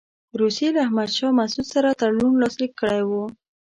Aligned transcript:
روسیې 0.39 0.69
له 0.75 0.79
احمدشاه 0.85 1.35
مسعود 1.39 1.67
سره 1.73 1.97
تړون 2.01 2.33
لاسلیک 2.41 2.71
کړی 2.81 3.01
وو. 3.09 3.23